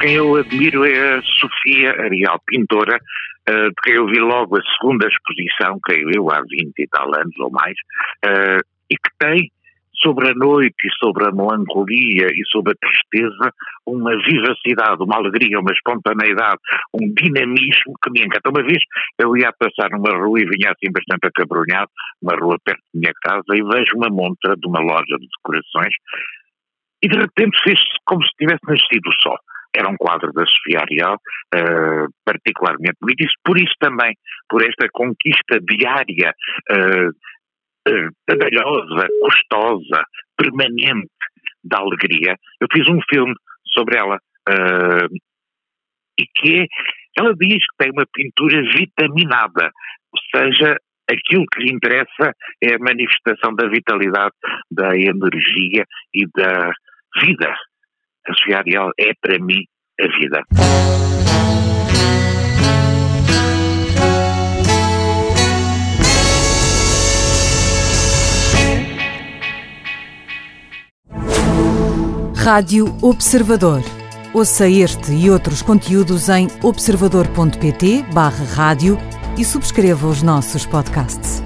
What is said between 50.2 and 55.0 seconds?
seja, aquilo que lhe interessa é a manifestação da vitalidade, da